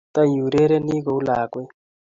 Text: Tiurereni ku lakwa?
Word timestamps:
Tiurereni 0.13 0.95
ku 1.05 1.15
lakwa? 1.27 1.61